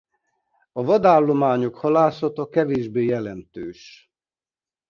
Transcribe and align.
A 0.71 0.83
vad 0.83 1.05
állományok 1.05 1.75
halászata 1.75 2.47
kevésbé 2.49 3.05
jelentős. 3.05 4.11